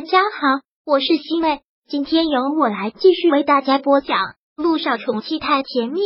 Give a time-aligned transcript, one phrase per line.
[0.00, 4.16] 大家好，我是西妹，今天由我来继续为大家播讲
[4.56, 6.00] 《路上宠妻太甜蜜》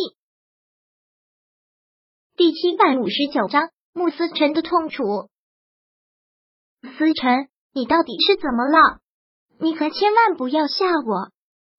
[2.37, 5.29] 第七百五十九章穆思辰的痛楚。
[6.83, 8.99] 思辰，你到底是怎么了？
[9.61, 11.31] 你可千万不要吓我！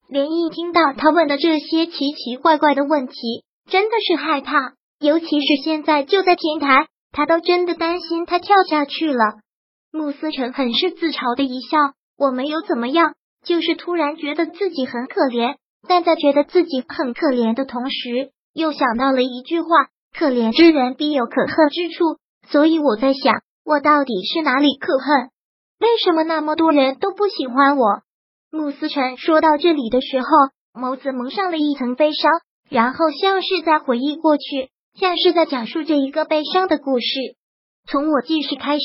[0.08, 9.42] 连毅听到他问的这些奇奇怪怪的问题，真的是害怕，尤其是现在就在天台，他都真的担心他跳下去了。
[9.92, 11.78] 穆思辰很是自嘲的一笑，
[12.18, 13.14] 我没有怎么样，
[13.44, 15.56] 就是突然觉得自己很可怜，
[15.88, 19.68] 但在觉得自己很可怜的同时，又想到了一句话：
[20.18, 22.18] 可怜之人必有可恨之处。
[22.48, 25.30] 所以我在想，我到底是哪里可恨？
[25.80, 28.02] 为什么那么多人都不喜欢我？
[28.52, 30.28] 穆思成说到这里的时候，
[30.74, 32.32] 眸子蒙上了一层悲伤，
[32.70, 37.06] 然后像是在回忆过去，像是在讲述这一个悲伤的故事。
[37.90, 38.84] 从我记事开始。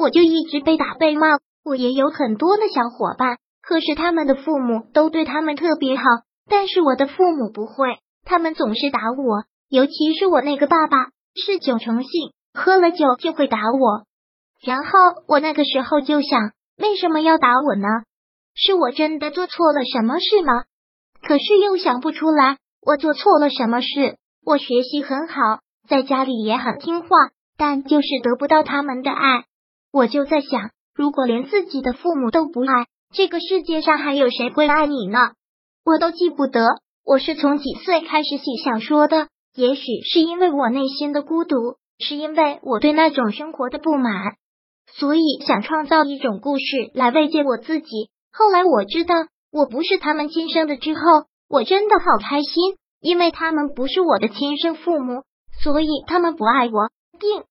[0.00, 1.26] 我就一直被打被骂，
[1.68, 6.02] 我也有很多的小伙伴，可是他们的父母都对他们特别好，
[6.48, 10.96] 但是我的父母不会，他们总是打我，尤其是我那个爸爸
[11.34, 14.06] 是酒成性，喝了酒就会打我。
[14.64, 14.90] 然后
[15.28, 17.86] 我那个时候就想，为什么要打我呢？
[18.54, 20.64] 是我真的做错了什么事吗？
[21.22, 24.16] 可是又想不出来，我做错了什么事？
[24.44, 27.08] 我学习很好，在家里也很听话，
[27.58, 29.44] 但就是得不到他们的爱。
[29.92, 35.30] 我就在想，如果连自己的父母都不爱，这个世界上还有谁会爱你呢？
[35.84, 36.60] 我都记不得
[37.04, 39.28] 我是从几岁开始写小说的。
[39.54, 44.12] 也许是因为我内心的孤独，是因为我对那种生活的不满，
[44.92, 48.10] 所以想创造一种故事来慰藉我自己。
[48.32, 49.14] 后来我知道
[49.52, 51.00] 我不是他们亲生的之后，
[51.48, 55.22] 我真的好开心，因为他们不是我的亲生父母，
[55.62, 57.44] 所以他们不爱我，并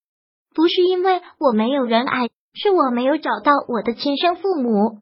[0.54, 2.28] 不是因为我没有人爱。
[2.60, 5.00] 是我没有找到我的亲生父母，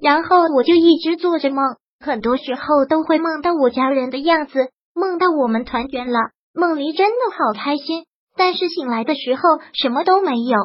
[0.00, 6.18] 然后我就一直做着梦，很多时候都会梦到我家人的样子，梦到我们团圆了，
[6.52, 8.04] 梦里真的好开心。
[8.36, 9.42] 但是醒来的时候
[9.74, 10.58] 什么都没有。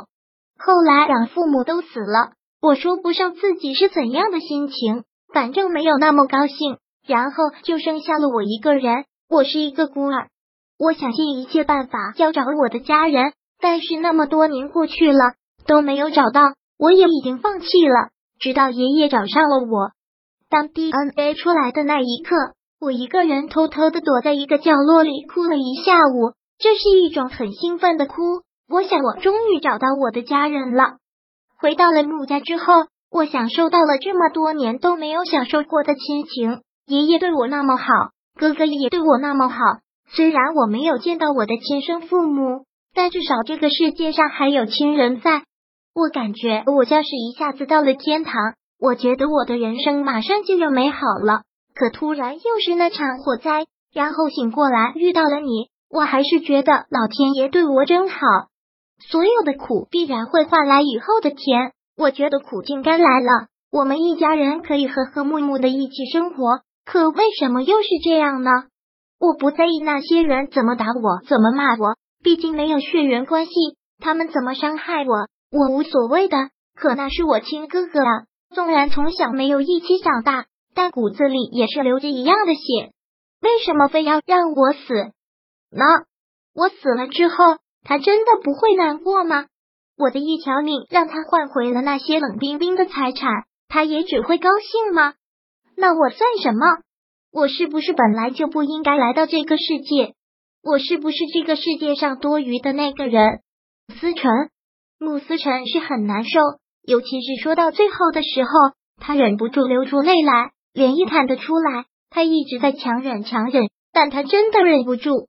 [0.57, 6.77] 后来养父母都死了，我说不上自己是怎样的心情，反正没有那么高兴。
[7.05, 10.29] 然后就剩下了我一个人，我是一个孤儿。
[10.79, 15.33] 我想尽一切办法要找我的家人，但是那么多年过去了。
[15.65, 16.41] 都没有找到，
[16.77, 18.09] 我也已经放弃了。
[18.39, 19.91] 直到爷爷找上了我，
[20.49, 22.35] 当 DNA 出来的那一刻，
[22.81, 26.33] 我一个人偷偷的躲在一个角落里哭了一下午。
[26.59, 28.15] 这是一种很兴奋的哭。
[28.69, 30.97] 我想，我终于找到我的家人了。
[31.59, 32.65] 回到了穆家之后，
[33.11, 36.61] 我享受到了这么多年都没有享受过的亲情。
[36.87, 37.85] 爷爷对我那么好，
[38.37, 39.55] 哥哥也对我那么好。
[40.09, 45.43] 虽然我没有见到我的亲生父母，但至少这个世界上还有亲人在。
[45.93, 48.33] 我感觉我像是一下子到了天堂，
[48.79, 51.43] 我觉得我的人生马上就要美好了。
[51.75, 58.17] 可突然又是那场火灾，然后醒过来遇到了你，我还是觉得老天爷对我真好。
[59.09, 66.61] 所有的苦必然会换来以后的甜，我觉得苦尽甘来了，我们一家人可以和和睦睦的一起生活。
[66.85, 68.49] 可为什么又是这样呢？
[69.19, 73.51] 我不在意那些人怎么打我，怎么骂我，毕竟没有血缘关系，
[73.99, 75.27] 他们怎么伤害我。
[75.53, 78.25] 我无所谓的，可那是我亲哥哥啊！
[78.55, 82.91] 纵然从小没有一起长大，但骨子里也是流着一样的血。
[83.39, 84.93] 为什么非要让我死？
[85.69, 85.85] 呢
[86.55, 87.35] 我死了之后，
[87.83, 89.45] 他真的不会难过吗？
[89.95, 93.29] 我的一条命让他换回了那些冷冰冰的财产，
[93.67, 95.13] 他也只会高兴吗？
[95.77, 96.65] 那我算什么？
[97.31, 100.15] 我是不是本来就不应该来到这个世界？
[100.63, 103.41] 我是不是这个世界上多余的那个人？
[103.99, 104.31] 思成。
[105.03, 106.39] 慕思辰是很难受，
[106.81, 108.49] 尤其是说到最后的时候，
[109.01, 115.27] 他忍不住流出泪来，连一看得出来，他一直在强忍强忍，但他真的忍不住。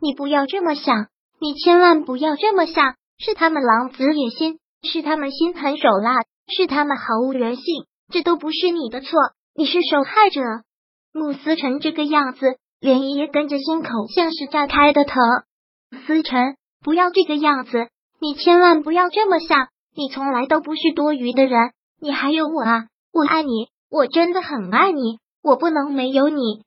[0.00, 1.08] 你不要这么想，
[1.38, 6.14] 你千万不要这么想，是他们狼子野心，是他们心狠手辣，
[6.56, 7.64] 是他们毫无人性，
[8.10, 9.10] 这都不是你的错，
[9.54, 10.40] 你是受害者。
[11.12, 15.14] 慕思辰这个样子，连依也跟着心口像是炸开的疼。
[16.06, 17.88] 思辰，不要这个样子。
[18.20, 22.84] 你千万不要这么想，你从来都不是多余的人，你还有我啊！
[23.12, 26.62] 我爱你，我真的很爱你，我不能没有你。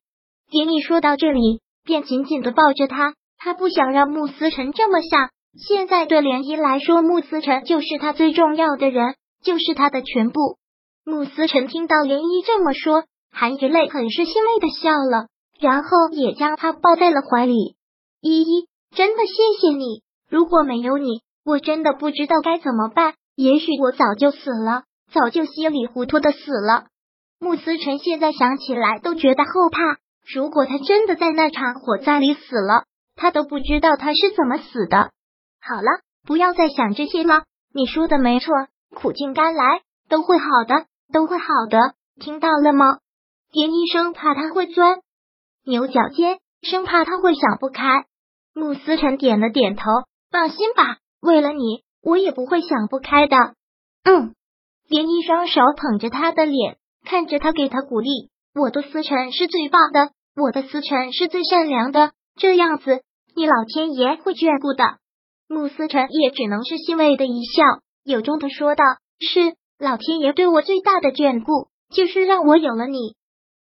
[0.50, 5.30] 杰尼说到这里，便紧紧的抱着他，他不想让穆思辰这么想。
[5.56, 9.14] 现在对涟漪来说，穆思辰就是他最重要的人，
[9.44, 10.58] 就是他的全部。
[11.06, 15.28] 穆思辰听到涟漪这么说，含着泪，很是欣慰的笑了，
[15.60, 17.76] 然后也将他抱在了怀里。
[18.22, 21.22] 依依，真的谢谢你，如果没有你。
[21.46, 26.86] 我真的不知道该怎么办，也许我早就死了，早就稀里糊涂的死了。
[27.40, 29.98] 穆思辰现在想起来都觉得后怕。
[30.34, 32.86] 如果他真的在那场火灾里死了，
[33.16, 35.12] 他都不知道他是怎么死的。
[35.62, 37.44] 好了，不要再想这些了。
[37.74, 38.54] 你说的没错，
[38.96, 41.78] 苦尽甘来，都会好的，都会好的，
[42.22, 43.00] 听到了吗？
[43.52, 45.00] 严医生怕他会钻
[45.66, 48.06] 牛角尖，生怕他会想不开。
[48.54, 49.84] 穆思辰点了点头，
[50.32, 53.38] 放心吧，为了你，我也不会想不开的。
[54.04, 54.36] 嗯，
[54.90, 58.10] 连一双手捧着他的脸，看着他，给他鼓励。
[58.54, 63.04] 我的思辰是最棒的，我的思辰是最善良的，这样子，
[63.36, 64.98] 你老天爷会眷顾的。
[65.48, 67.64] 穆思辰也只能是欣慰的一笑，
[68.04, 68.84] 由衷的说道
[69.20, 73.16] ：“是老天爷对我最大的眷顾，就是让我有了你，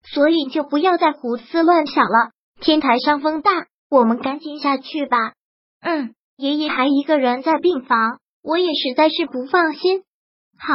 [0.04, 2.32] 所以就不要再胡思乱想了。
[2.60, 3.52] 天台上风大，
[3.90, 5.34] 我们赶紧下去吧。”
[5.82, 10.02] 嗯，爷爷还一个人在病房，我也实在是不放心。
[10.58, 10.74] 好，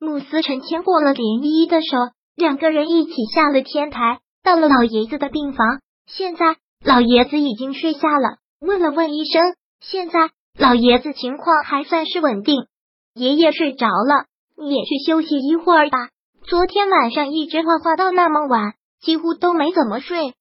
[0.00, 1.98] 慕思辰牵过了连依依的手。
[2.34, 5.80] 两个人一起下了天台，到了老爷子的病房。
[6.06, 8.38] 现在老爷子已经睡下了。
[8.58, 12.64] 问了问医生，现在老爷子情况还算是稳定。
[13.12, 14.24] 爷爷睡着了，
[14.56, 16.08] 你也去休息一会儿吧。
[16.46, 18.72] 昨天晚上一直画画到那么晚，
[19.02, 20.32] 几乎都没怎么睡。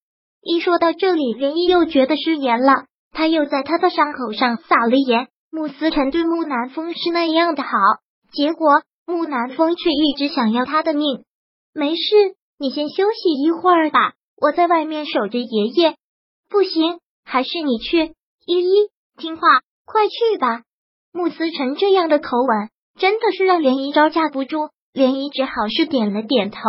[0.41, 2.85] 一说到这里，连依又觉得失言了。
[3.15, 5.29] 他又在他的伤口上撒了盐。
[5.49, 7.69] 穆思辰对慕南风是那样的好，
[8.33, 11.23] 结果慕南风却一直想要他的命。
[11.73, 15.95] 没事，你先休息一会儿吧，我在外面守着爷爷。
[16.49, 18.13] 不行，还是你去。
[18.45, 19.41] 依依，听话，
[19.85, 20.63] 快去吧。
[21.13, 22.69] 穆思辰这样的口吻，
[22.99, 24.57] 真的是让涟漪招架不住。
[24.93, 26.59] 涟漪只好是点了点头。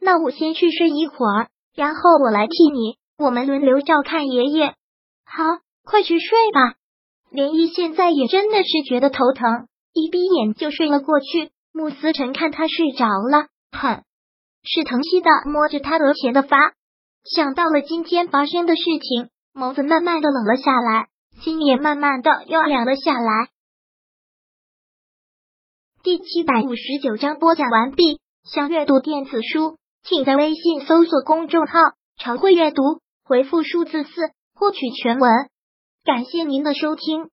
[0.00, 4.74] 那我先去睡一会儿，然后我来替你，我们轮流照看爷爷。
[5.32, 5.44] 好，
[5.84, 6.74] 快去睡吧。
[7.30, 11.52] 涟漪现在也真的是觉得头疼，一闭眼就睡了过去。
[11.72, 14.02] 穆思辰看他睡着了，哼。
[14.64, 16.74] 是疼惜的摸着他额前的发，
[17.24, 21.06] 想到了今天发生的事情，眸子慢慢的冷了下来，
[21.40, 23.48] 心也慢慢的又凉了下来。
[26.02, 28.18] 第七百五十九章播讲完毕。
[28.42, 31.78] 想阅读电子书，请在微信搜索公众号
[32.18, 32.82] “常会阅读”，
[33.22, 34.10] 回复数字四
[34.60, 35.32] 获取全文。
[36.04, 37.30] 感谢您的收听。